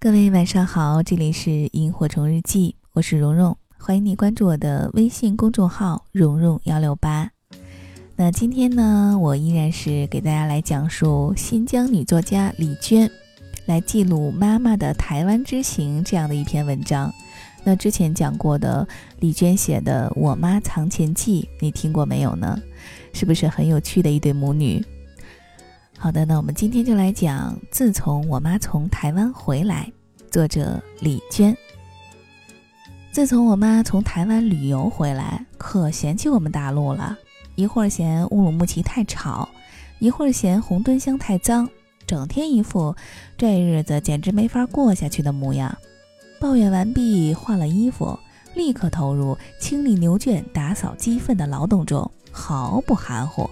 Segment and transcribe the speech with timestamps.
[0.00, 7.28] 各位晚上好，这里是萤火虫日记，我是蓉蓉，欢迎你关注我的微信公众号蓉蓉幺六八。
[8.14, 13.10] 那今天呢，我依然是给大家来讲述新疆女作家李娟
[13.66, 17.12] 来记录妈妈的台湾之行这样的一篇文章。
[17.64, 18.86] 那之前讲过的
[19.18, 22.56] 李娟写的《我妈藏钱记》，你听过没有呢？
[23.12, 24.80] 是不是很有趣的一对母女？
[26.00, 27.58] 好的，那我们今天就来讲。
[27.72, 29.90] 自从我妈从台湾回来，
[30.30, 31.54] 作者李娟。
[33.10, 37.18] 自从我妈从台湾旅游回来，可嫌弃我们大陆了。
[37.56, 39.48] 一会儿嫌乌鲁木齐太吵，
[39.98, 41.68] 一会儿嫌红墩乡太脏，
[42.06, 42.94] 整天一副
[43.36, 45.76] 这日子简直没法过下去的模样。
[46.40, 48.16] 抱怨完毕，换了衣服，
[48.54, 53.50] 立刻投入清理牛圈、打扫鸡粪的劳动中，毫不含糊。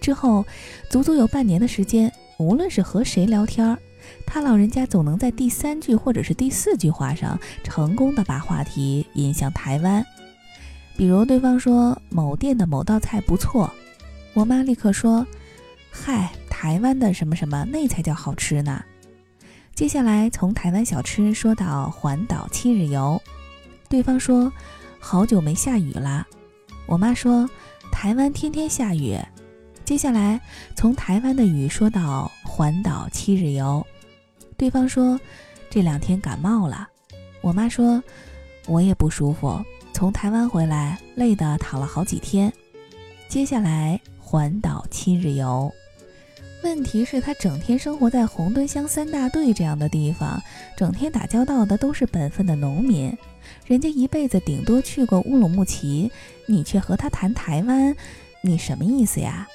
[0.00, 0.44] 之后，
[0.88, 3.76] 足足有半年的时间，无论是和谁聊天，
[4.26, 10.04] 他老人家总能在第三句或者是第四句话上，成功的把话题引向台湾。
[10.96, 13.70] 比如对方说某店的某道菜不错，
[14.34, 15.26] 我妈立刻说
[15.90, 18.82] ：“嗨，台湾的什么什么，那才叫好吃呢。”
[19.74, 23.20] 接下来从台湾小吃说到环岛七日游，
[23.88, 24.52] 对方说
[25.00, 26.26] ：“好久没下雨了。”
[26.86, 27.48] 我妈说
[27.90, 29.18] ：“台湾天天下雨。”
[29.90, 30.40] 接下来，
[30.76, 33.84] 从台湾的雨说到环岛七日游，
[34.56, 35.20] 对方说
[35.68, 36.88] 这两天感冒了。
[37.40, 38.00] 我妈说
[38.68, 39.60] 我也不舒服，
[39.92, 42.52] 从台湾回来累得躺了好几天。
[43.26, 45.68] 接下来环岛七日游，
[46.62, 50.40] 问题是，他整天生活在红墩乡三大队这样的地方，
[50.76, 53.12] 整天打交道的都是本分的农民，
[53.66, 56.12] 人家一辈子顶多去过乌鲁木齐，
[56.46, 57.96] 你却和他谈台湾，
[58.40, 59.48] 你什么意思呀？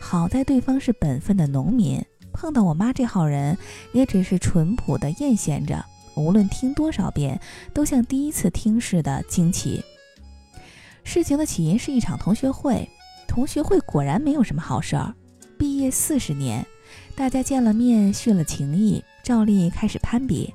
[0.00, 3.58] 好在对方是本分的农民，碰到我妈这号人，
[3.92, 5.84] 也只是淳朴的艳羡着，
[6.16, 7.40] 无论听多少遍，
[7.74, 9.84] 都像第一次听似的惊奇。
[11.04, 12.88] 事情的起因是一场同学会，
[13.26, 15.14] 同学会果然没有什么好事儿。
[15.58, 16.64] 毕业四十年，
[17.16, 20.54] 大家见了面，续了情谊，照例开始攀比。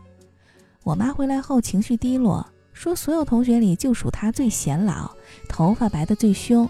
[0.83, 5.11] 我妈回来后情绪低落，说所有同学里就属她最显老，
[5.49, 6.69] 头发白得最凶。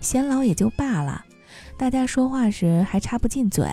[0.00, 1.24] 显老也就罢了。
[1.78, 3.64] 大家说话时还插不进嘴，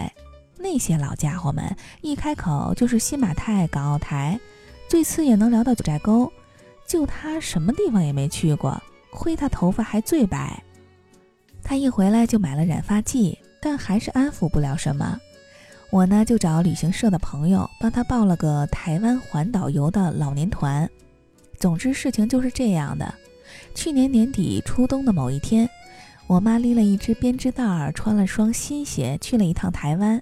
[0.60, 4.40] 那些老家伙们一开口就是新马泰、港澳台，
[4.88, 6.32] 最次也能聊到九寨沟。
[6.88, 8.80] 就他什么地方也没去过，
[9.10, 10.64] 亏他头发还最白。
[11.64, 15.20] 他一回来就买了染发剂，但还是安抚不了什么。
[15.90, 20.88] 我呢就找旅行社的朋友帮他报了个台湾环岛游的老年团。
[21.58, 23.12] 总之事情就是这样的。
[23.74, 25.68] 去年年底初冬的某一天。
[26.28, 30.22] 我妈拎了一只编织袋儿，穿了双新鞋，去了一趟台湾。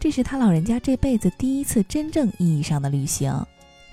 [0.00, 3.44] 这是她老人家这辈子第一次真正意义上的旅行，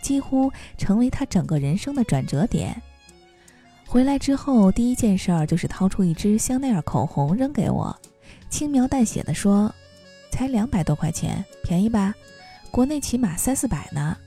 [0.02, 2.82] 几乎成为她整个人生的转折点。
[3.86, 7.96] 回来之后，第一件事儿就是掏出一支香奈儿口红扔给我，
[8.50, 9.74] 轻描淡写的说
[10.32, 12.16] ：“才两百多块钱，便宜吧？
[12.72, 14.18] 国内起码三四百呢。”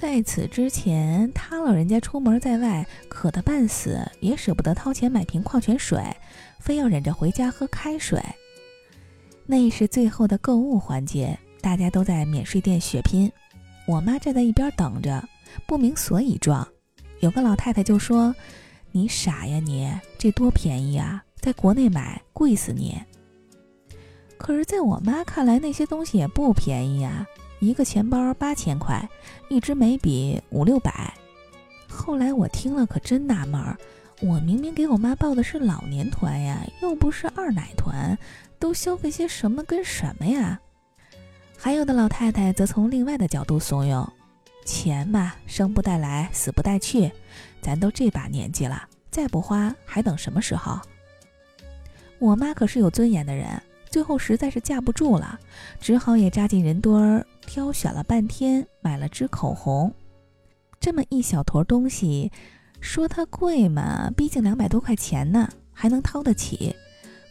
[0.00, 6.02] 在此之前，他老人家出门在外，渴得半死，也舍不得掏钱买瓶矿泉水，
[6.58, 8.18] 非要忍着回家喝开水。
[9.44, 13.30] 那是最后的购物环节，大家都在免税店血拼，
[13.86, 15.22] 我妈站在一边等着，
[15.66, 16.66] 不明所以状。
[17.18, 18.34] 有个老太太就说
[18.92, 22.98] ：“你傻呀你，这多便宜啊，在国内买贵死你。”
[24.38, 27.26] 可是，在我妈看来，那些东西也不便宜啊。
[27.60, 29.08] 一个钱包八千块，
[29.48, 31.14] 一支眉笔五六百。
[31.88, 33.76] 后来我听了可真纳闷儿，
[34.20, 38.16] 我明明给我妈报的是老年团呀，又不是二奶团，
[38.58, 40.58] 都消费些什么跟什么呀？
[41.58, 44.08] 还有的老太太则从另外的角度怂恿：
[44.64, 47.12] 钱嘛，生不带来，死不带去，
[47.60, 50.80] 咱都这把年纪了，再不花还等什么时候？
[52.18, 53.60] 我妈可是有尊严的人。
[53.90, 55.38] 最后实在是架不住了，
[55.80, 59.92] 只好也扎进人堆儿，挑选了半天，买了支口红。
[60.78, 62.30] 这么一小坨东西，
[62.80, 66.72] 说它贵嘛，毕竟两百多块钱呢，还能掏得起；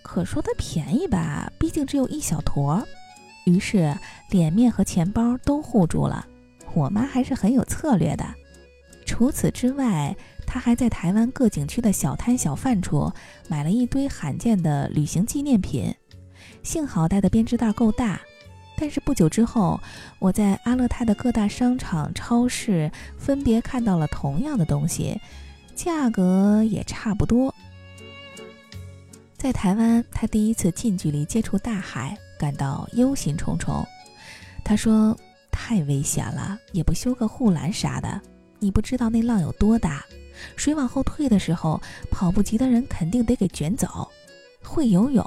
[0.03, 2.85] 可说它便宜吧，毕竟只有一小坨。
[3.45, 3.97] 于是
[4.29, 6.27] 脸面和钱包都护住了。
[6.75, 8.25] 我妈还是很有策略的。
[9.05, 10.15] 除此之外，
[10.45, 13.11] 她还在台湾各景区的小摊小贩处
[13.47, 15.95] 买了一堆罕见的旅行纪念品。
[16.63, 18.19] 幸好带的编织袋够大，
[18.77, 19.79] 但是不久之后，
[20.19, 25.19] 我在阿勒泰的各大商场、超市分别看到了同样的东西，
[25.75, 27.53] 价格也差不多。
[29.37, 33.85] 在台湾，他第一次近距离接触大海，感到忧心忡忡。
[34.65, 35.17] 他说
[35.49, 38.21] ：“太危险了，也不修个护栏啥的。
[38.59, 40.05] 你不知道那浪有多大，
[40.57, 41.81] 水往后退的时候，
[42.11, 44.09] 跑不及的人肯定得给卷走。
[44.69, 45.25] 会游泳，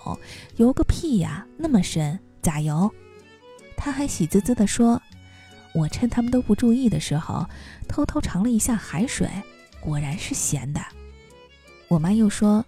[0.57, 2.89] 游个屁呀，那么深，咋游？
[3.77, 5.03] 他还喜滋滋地说
[5.75, 7.45] ：“我趁他们都不注意的时候，
[7.89, 9.29] 偷偷尝了一下海水，
[9.81, 10.81] 果然是咸的。”
[11.91, 12.65] 我妈又说：“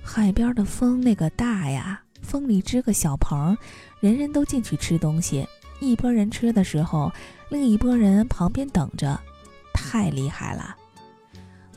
[0.00, 3.58] 海边的风那个大呀，风里支个小棚，
[3.98, 5.44] 人人都进去吃东西。
[5.80, 7.12] 一拨人吃的时候，
[7.50, 9.18] 另一拨人旁边等着，
[9.74, 10.76] 太厉害了。”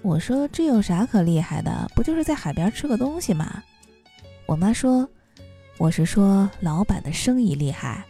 [0.04, 1.90] 我说：“这有啥可厉害的？
[1.96, 3.64] 不就是在海边吃个东西吗？”
[4.50, 5.08] 我妈说
[5.78, 8.04] ：“我是说老板的生意厉害。”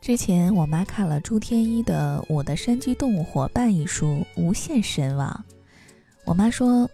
[0.00, 5.44] 之前我妈看了朱天一的《我的山居动物伙伴》一书，无限神往。
[6.24, 6.88] 我妈说，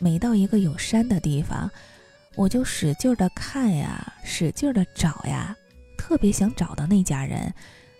[0.00, 1.70] 每到一个有山的地方，
[2.36, 5.54] 我就使劲的看呀，使劲的找呀，
[5.98, 7.52] 特别想找到那家人，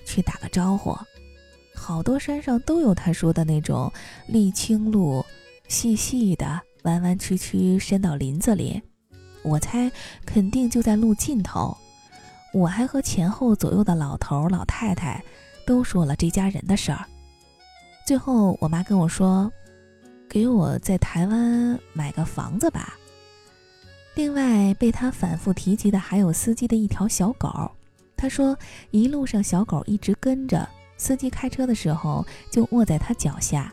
[0.06, 0.96] 去打个招呼。
[1.74, 3.92] 好多山上都有他说的那种
[4.30, 5.22] 沥青路，
[5.68, 8.80] 细细的，弯弯曲曲，伸到林子里。
[9.42, 9.90] 我猜
[10.24, 11.76] 肯定就在路尽头。
[12.52, 15.24] 我还和前后左右的老头老太太
[15.66, 17.04] 都说了这家人的事儿。
[18.06, 19.50] 最后，我妈跟我说
[20.28, 22.98] ：“给我在台湾买个房子吧。”
[24.14, 27.70] 另外，被他反复提及的还有司机的一条小狗。
[28.16, 28.56] 他说，
[28.90, 30.68] 一路上小狗一直跟着
[30.98, 33.72] 司机开车的时候，就卧在他脚下。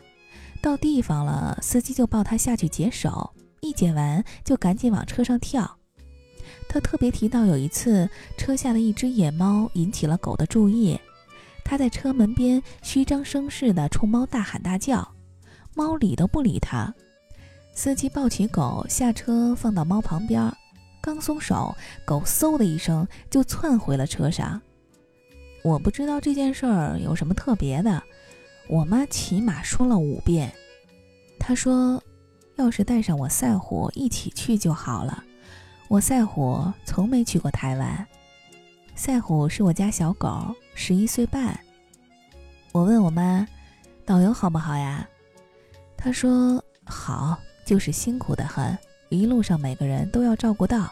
[0.62, 3.30] 到地方了，司机就抱他下去解手。
[3.60, 5.76] 一解完就赶紧往车上跳。
[6.68, 10.98] 他特别提到有一次车下的一只野猫引起了狗的注意，
[11.64, 15.06] 他在车门边虚张声势地冲猫大喊大叫，
[15.74, 16.92] 猫理都不理他。
[17.72, 20.52] 司机抱起狗下车放到猫旁边，
[21.00, 21.74] 刚松手，
[22.04, 24.60] 狗嗖的一声就窜回了车上。
[25.62, 28.02] 我不知道这件事儿有什么特别的，
[28.68, 30.52] 我妈起码说了五遍。
[31.38, 32.02] 她说。
[32.56, 35.24] 要是带上我赛虎一起去就好了。
[35.88, 38.06] 我赛虎从没去过台湾。
[38.94, 41.58] 赛虎是我家小狗，十一岁半。
[42.72, 43.46] 我问我妈，
[44.04, 45.08] 导游好不好呀？
[45.96, 48.76] 她说好，就是辛苦的很，
[49.08, 50.90] 一路上每个人都要照顾到。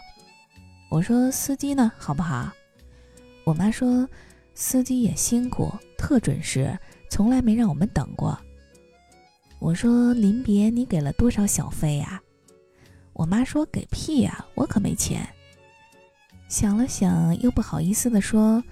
[0.90, 2.50] 我说司机呢，好不好？
[3.44, 4.08] 我妈说
[4.54, 6.78] 司机也辛苦，特准时，
[7.11, 8.38] 从来没让我们等过。
[9.58, 12.20] 我说临别你给了多少小费呀？
[13.12, 15.28] 我妈说给屁呀，我可没钱。
[16.49, 18.62] 想了想，又不好意思地说，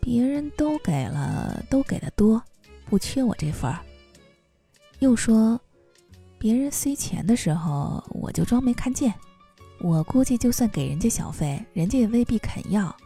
[0.00, 2.42] 别人都给了，都给的多，
[2.86, 3.78] 不缺我这份儿。
[5.00, 5.60] 又说，
[6.38, 9.12] 别人塞钱的时候，我就装没看见。
[9.78, 12.96] 我估计就算给人家小费，人家也未必肯要。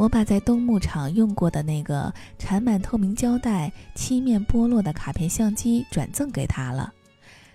[0.00, 6.90] 我把在东牧场用过的那个缠满透明胶带、漆面剥落的卡片相机转赠给他了。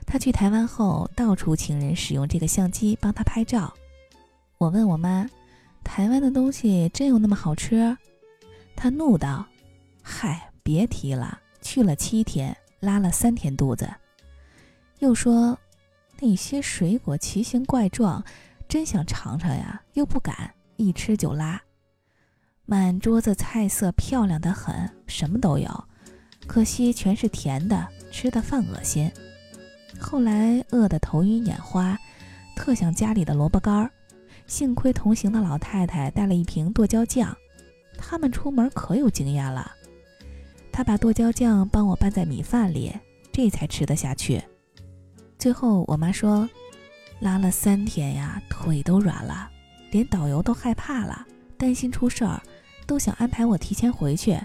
[0.05, 3.73] 他去台湾后，到处请人使用这个相机帮他拍照。
[4.59, 5.27] 我问我妈
[5.83, 7.97] ：“台湾的东西真有那么好吃？”
[8.77, 9.43] 她怒道
[10.03, 13.91] ：“嗨，别提了，去了七天，拉了三天肚子。”
[15.01, 15.57] 又说
[16.21, 18.23] ：“那些水果奇形怪状，
[18.69, 21.59] 真想尝尝呀，又不敢，一吃就拉。”
[22.67, 25.83] 满桌子菜色漂亮的很，什么都有，
[26.47, 29.11] 可惜全是甜的，吃的犯恶心。
[29.99, 31.95] 后来饿得头晕眼花，
[32.55, 33.91] 特想家里的萝卜干儿。
[34.47, 37.35] 幸亏同行的老太太带了一瓶剁椒酱，
[37.99, 39.71] 他们出门可有经验了。
[40.71, 42.91] 她把剁椒酱帮我拌在米饭里，
[43.31, 44.41] 这才吃得下去。
[45.37, 46.49] 最后我妈说，
[47.19, 49.49] 拉了三天呀，腿都软了，
[49.91, 51.25] 连导游都害怕了，
[51.57, 52.41] 担心出事儿。
[52.85, 54.39] 都想安排我提前回去。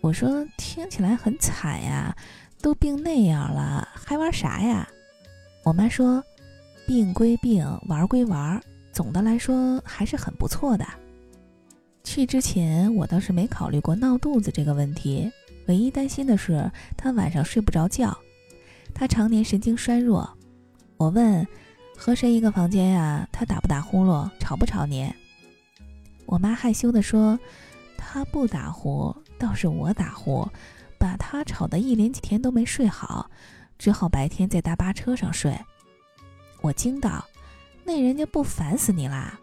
[0.00, 2.16] 我说听起来很惨呀，
[2.62, 4.88] 都病那样了，还玩啥呀？
[5.64, 6.22] 我妈说，
[6.86, 8.60] 病归病，玩归玩，
[8.92, 10.86] 总的来说还是很不错的。
[12.04, 15.30] 去之前我倒是没考虑过闹肚子这个问题，
[15.66, 18.16] 唯一担心的是他晚上睡不着觉。
[18.94, 20.28] 他常年神经衰弱。
[20.96, 21.46] 我问
[21.96, 23.28] 和谁一个房间呀？
[23.30, 24.30] 他打不打呼噜？
[24.38, 25.12] 吵不吵你？
[26.28, 27.40] 我妈害羞地说
[27.96, 30.46] ：“他不打呼，倒是我打呼，
[30.98, 33.30] 把他吵得一连几天都没睡好，
[33.78, 35.58] 只好白天在大巴车上睡。”
[36.60, 37.24] 我惊道
[37.82, 39.40] ：“那人家不烦死你啦？”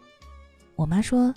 [0.76, 1.34] 我妈说：“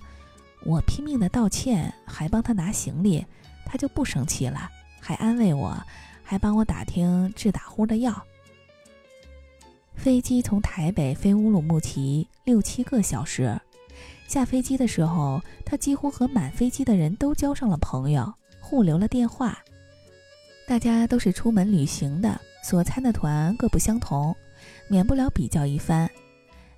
[0.64, 3.26] 我拼命的道歉，还帮他拿行李，
[3.66, 5.76] 他就不生气了，还安慰我，
[6.22, 8.24] 还帮我打听治打呼的药。”
[9.98, 13.60] 飞机从台北飞乌鲁木齐六七个小时。
[14.30, 18.32] 下飞机的时候，他几乎和满飞机的人都交上了朋友，
[18.62, 19.58] 互留了电话。
[20.68, 24.36] 大家都是出门旅行的，所参的团各不相同，
[24.88, 26.08] 免不了比较一番。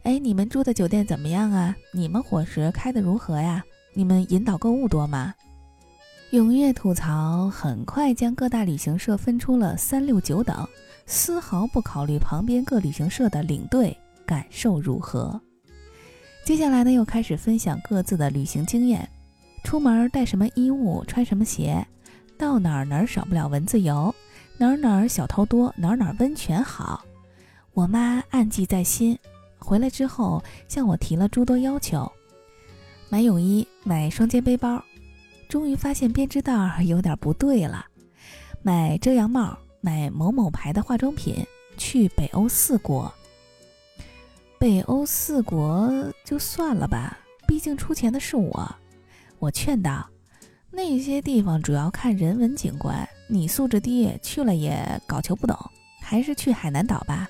[0.03, 1.75] 哎，你们住的酒店怎么样啊？
[1.91, 3.61] 你们伙食开得如何呀？
[3.93, 5.35] 你们引导购物多吗？
[6.31, 10.65] 踊跃吐槽，很快将各大旅行社分出了三六九等，
[11.05, 15.37] 丝毫不考虑旁边各旅行社的领队感受如何。
[16.43, 19.07] 接下来呢，又开始分享各自的旅行经验，
[19.63, 21.85] 出门带什么衣物，穿什么鞋，
[22.37, 24.13] 到哪儿哪儿少不了蚊子油，
[24.57, 27.05] 哪儿哪儿小偷多，哪儿哪儿温泉好。
[27.73, 29.17] 我妈暗记在心，
[29.59, 32.11] 回来之后向我提了诸多要求：
[33.07, 34.83] 买泳衣，买双肩背包。
[35.47, 37.85] 终于发现编织袋有点不对了，
[38.61, 41.45] 买遮阳帽，买某某牌的化妆品，
[41.77, 43.13] 去北欧四国。
[44.61, 45.91] 北欧四国
[46.23, 48.75] 就算了吧，毕竟出钱的是我。
[49.39, 50.07] 我劝道
[50.69, 55.57] ：“那些地方主要看人文景观，你素质低，去了也搞球不懂，
[55.99, 57.27] 还是去海南岛吧。”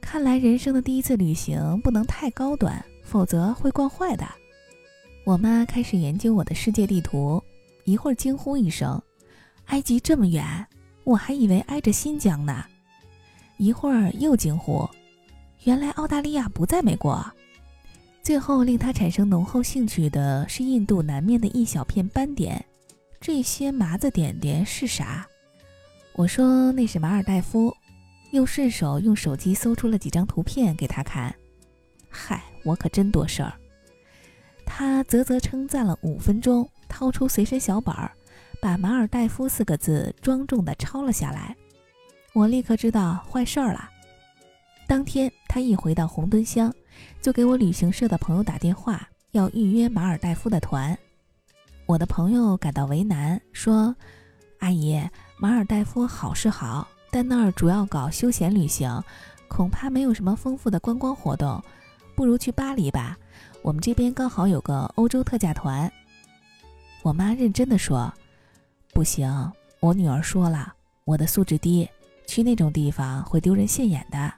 [0.00, 4.26] 看来人生的第一次旅行不能太高端，否则会惯坏的。
[5.26, 7.44] 我妈开始研究我的世界地图，
[7.84, 8.98] 一会儿惊呼一声
[9.68, 10.66] ：“埃及这么远，
[11.04, 12.64] 我还以为挨着新疆呢。”
[13.58, 14.88] 一会儿又惊呼。
[15.64, 17.24] 原来澳大利亚不在美国。
[18.22, 22.64] 最后令他产生浓厚兴趣的是印度南面的一小片斑点，
[23.20, 25.26] 这些麻子点点是啥？
[26.14, 27.74] 我说那是马尔代夫，
[28.30, 31.34] 又顺手用手机搜出了几张图片给他看。
[32.08, 33.52] 嗨，我可真多事儿。
[34.66, 38.12] 他啧啧称赞了五分钟，掏出随身小本儿，
[38.60, 41.56] 把马尔代夫四个字庄重地抄了下来。
[42.32, 43.90] 我立刻知道坏事儿了。
[44.86, 46.72] 当天，他一回到红墩乡，
[47.20, 50.96] 就给我旅行社的朋友打电话，要预约马尔代夫的团。
[51.86, 53.92] 我的朋友感到为难，说
[54.60, 55.02] ：“阿姨，
[55.40, 59.02] 马尔代夫好是好，但那儿主要搞休闲旅行，
[59.48, 61.60] 恐怕没有什么丰富的观光活动，
[62.14, 63.18] 不如去巴黎吧。
[63.60, 65.92] 我们这边刚好有个欧洲特价团。”
[67.02, 68.14] 我妈认真的说
[68.94, 69.28] ：“不行，
[69.80, 70.72] 我女儿说了，
[71.04, 71.88] 我的素质低，
[72.24, 74.32] 去那种地方会丢人现眼的。”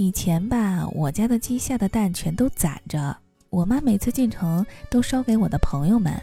[0.00, 3.16] 以前吧，我家的鸡下的蛋全都攒着，
[3.50, 6.14] 我妈每次进城都烧给我的朋友们。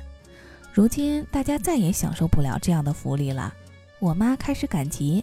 [0.72, 3.53] 如今大家再也享受不了这样的福利了，
[4.00, 5.22] 我妈开始赶集，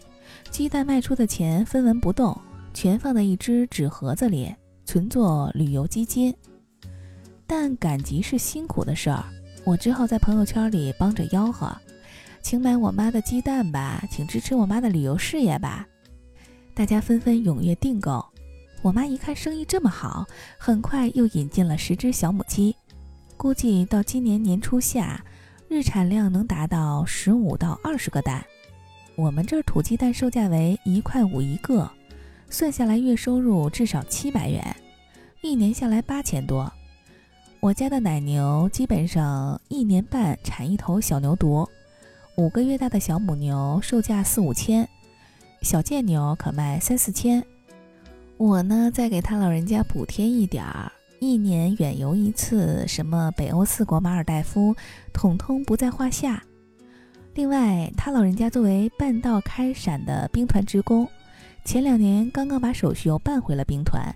[0.50, 2.38] 鸡蛋卖出的钱分文不动，
[2.74, 4.54] 全放在一只纸盒子里，
[4.84, 6.34] 存作旅游基金。
[7.46, 9.24] 但赶集是辛苦的事儿，
[9.64, 11.74] 我只好在朋友圈里帮着吆喝，
[12.42, 15.88] 请买我妈的鸡蛋吧，请支持我妈的旅游事业吧。
[16.74, 18.22] 大家纷纷踊跃订购。
[18.82, 20.26] 我妈一看生意这么好，
[20.58, 22.74] 很快又引进了十只小母鸡，
[23.36, 25.24] 估计到今年年初夏，
[25.68, 28.44] 日产量能达到十五到二十个蛋。
[29.14, 31.88] 我们这儿土鸡蛋售价为一块五一个，
[32.50, 34.74] 算下来月收入至少七百元，
[35.42, 36.70] 一年下来八千多。
[37.60, 41.68] 我家的奶牛基本上一年半产一头小牛犊，
[42.36, 44.88] 五个月大的小母牛售价四五千，
[45.60, 47.44] 小贱牛可卖三四千。
[48.42, 54.74] 我呢，再给他老人家补贴一点儿，一年远游一次，什么北欧四国、马尔代夫，
[55.12, 56.42] 统统不在话下。
[57.34, 61.08] 另外，他老人家作为半道开闪的兵团职工，
[61.64, 64.12] 前两年刚刚把手续又办回了兵团，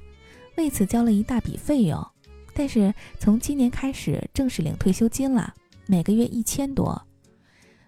[0.57, 2.05] 为此交了一大笔费用。
[2.53, 5.55] 但是从今年开始正式领退休金了，
[5.87, 7.01] 每个月一千多。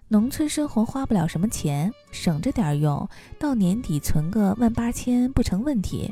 [0.07, 3.05] 农村生活花不了什么钱，省着点用，
[3.37, 6.09] 到年底存个万八千不成问题。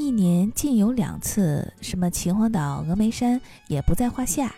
[0.00, 3.38] 一年进游两次，什么秦皇岛、峨眉山
[3.68, 4.54] 也不在话下。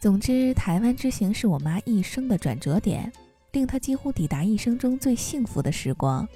[0.00, 3.10] 总之，台湾之行是我妈一生的转折点，
[3.52, 6.28] 令她几乎抵达一生中最幸福的时光。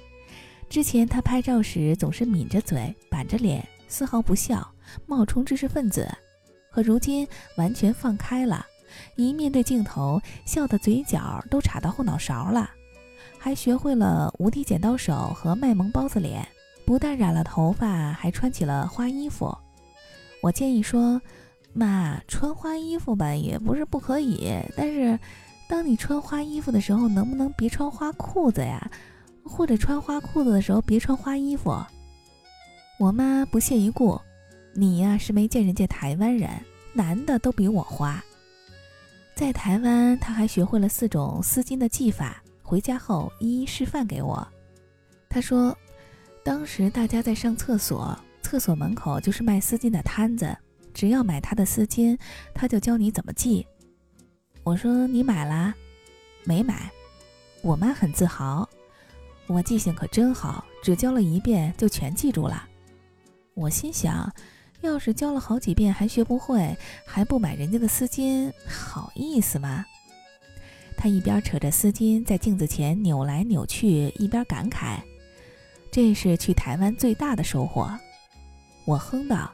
[0.69, 4.65] 之前她拍照时总是抿着嘴、板着脸，丝毫不笑，
[5.05, 6.09] 冒充知识分子。
[6.71, 8.65] 可如今完全放开了，
[9.17, 12.71] 一面对镜头，笑的嘴角都插到后脑勺了，
[13.37, 16.47] 还学会了无敌剪刀手和卖萌包子脸。
[16.87, 19.53] 不但染了头发，还穿起了花衣服。
[20.41, 21.21] 我建议说
[21.75, 24.55] ：“妈，穿花衣服吧，也不是不可以。
[24.73, 25.19] 但是，
[25.67, 28.89] 当你穿花衣服的时候，能不能别穿花裤子呀？
[29.43, 31.77] 或者穿花裤子的时候，别穿花衣服？”
[32.97, 34.17] 我妈不屑一顾
[34.73, 36.49] ：“你呀，是没见人家台湾人，
[36.93, 38.23] 男的都比我花。”
[39.35, 44.47] 在台湾，她还学会了四种丝巾的系法，回家后一一示范给我。
[45.27, 45.77] 她说。
[46.47, 50.57] 当时大家在上厕所，厕所门口就是卖丝巾的摊子，
[50.93, 52.17] 只要买他的丝巾，
[52.53, 53.67] 他就教你怎么系。
[54.63, 55.75] 我说你买啦？
[56.45, 56.89] 没买。
[57.61, 58.65] 我妈很自豪，
[59.47, 62.65] 我记性可真好，只教了一遍就全记住了。
[63.53, 64.33] 我心想，
[64.79, 69.85] 要是教了好几遍还学不会，还不买人家的丝巾，好意思吗？
[70.95, 75.01] 他一边扯着丝巾在镜子前扭来扭去，一边感慨
[75.91, 77.89] ：“这是去台湾最大的收获。”
[78.85, 79.51] 我哼道：“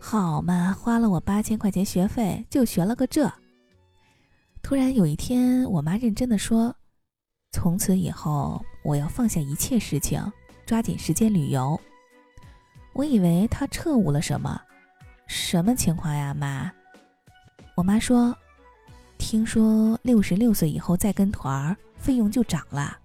[0.00, 3.32] 好嘛，花了我八千块钱学费，就学了个这。”
[4.62, 6.74] 突然有一天，我妈认真的说
[7.52, 10.20] ：“从此以后，我要放下一切事情，
[10.64, 11.80] 抓紧时间旅游。”
[12.94, 14.60] 我以为她彻悟了什么，
[15.26, 16.72] 什么情况呀，妈？
[17.74, 18.36] 我妈说。
[19.18, 22.98] 听说六十六岁以后再跟团，费用就涨了。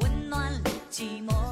[0.00, 1.45] 温暖了寂寞